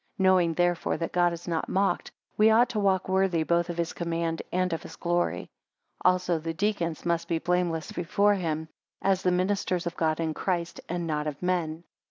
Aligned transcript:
9 0.17 0.23
Knowing 0.23 0.53
therefore 0.55 0.97
that 0.97 1.11
God 1.11 1.31
is 1.31 1.47
not 1.47 1.69
mocked, 1.69 2.09
we 2.35 2.49
ought 2.49 2.69
to 2.69 2.79
walk 2.79 3.07
worthy 3.07 3.43
both 3.43 3.69
of 3.69 3.77
his 3.77 3.93
command 3.93 4.41
and 4.51 4.73
of 4.73 4.81
his 4.81 4.95
glory. 4.95 5.41
10 6.01 6.11
Also 6.11 6.39
the 6.39 6.55
deacons 6.55 7.05
must 7.05 7.27
be 7.27 7.37
blameless 7.37 7.91
before 7.91 8.33
him, 8.33 8.67
as 9.03 9.21
the 9.21 9.31
ministers 9.31 9.85
of 9.85 9.95
God 9.95 10.19
in 10.19 10.33
Christ, 10.33 10.81
and 10.89 11.05
not 11.05 11.27
of 11.27 11.39
men. 11.43 11.83